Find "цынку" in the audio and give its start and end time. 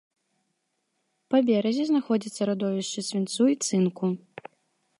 3.69-4.11